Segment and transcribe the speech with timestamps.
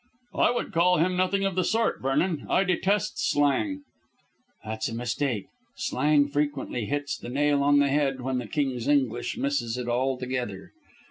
[0.33, 2.47] "I would call him nothing of the sort, Vernon.
[2.49, 3.83] I detest slang."
[4.65, 5.45] "That's a mistake.
[5.75, 10.71] Slang frequently hits the nail on the head when the King's English misses it altogether.